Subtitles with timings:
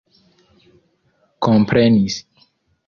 [1.47, 2.17] komprenis